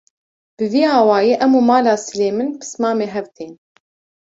[0.57, 3.51] bi vî awayî em û mala Silêmîn pismamê hev tên